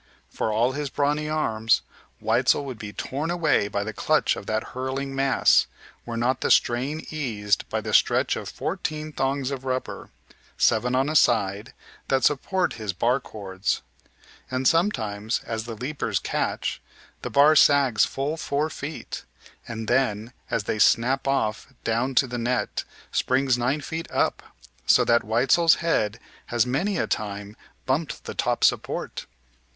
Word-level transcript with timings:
For 0.31 0.51
all 0.51 0.71
his 0.71 0.89
brawny 0.89 1.29
arms, 1.29 1.83
Weitzel 2.19 2.65
would 2.65 2.79
be 2.79 2.91
torn 2.91 3.29
away 3.29 3.67
by 3.67 3.83
the 3.83 3.93
clutch 3.93 4.35
of 4.35 4.47
that 4.47 4.69
hurling 4.73 5.13
mass, 5.13 5.67
were 6.07 6.17
not 6.17 6.41
the 6.41 6.49
strain 6.49 7.05
eased 7.11 7.69
by 7.69 7.81
the 7.81 7.93
stretch 7.93 8.35
of 8.35 8.49
fourteen 8.49 9.11
thongs 9.13 9.51
of 9.51 9.63
rubber, 9.63 10.09
seven 10.57 10.95
on 10.95 11.07
a 11.07 11.15
side, 11.15 11.71
that 12.07 12.23
support 12.23 12.73
his 12.73 12.93
bar 12.93 13.19
cords. 13.19 13.83
And 14.49 14.67
sometimes, 14.67 15.41
as 15.45 15.65
the 15.65 15.75
leapers 15.75 16.17
catch, 16.17 16.81
the 17.21 17.29
bar 17.29 17.55
sags 17.55 18.03
full 18.03 18.37
four 18.37 18.71
feet, 18.71 19.23
and 19.67 19.87
then, 19.87 20.33
as 20.49 20.63
they 20.63 20.79
"snap 20.79 21.27
off" 21.27 21.71
down 21.83 22.15
to 22.15 22.25
the 22.25 22.39
net, 22.39 22.85
springs 23.11 23.55
nine 23.55 23.81
feet 23.81 24.09
up, 24.09 24.41
so 24.87 25.05
that 25.05 25.21
Weitzel's 25.23 25.75
head 25.75 26.19
has 26.47 26.65
many 26.65 26.97
a 26.97 27.05
time 27.05 27.55
bumped 27.85 28.23
the 28.23 28.33
top 28.33 28.63
support. 28.63 29.27